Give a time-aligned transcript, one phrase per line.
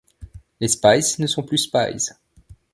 [0.59, 2.09] Les Spies ne sont plus Spies.